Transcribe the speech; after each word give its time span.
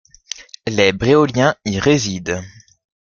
Les 0.65 0.93
Bréoliens 0.93 1.53
y 1.63 1.77
résident. 1.77 2.41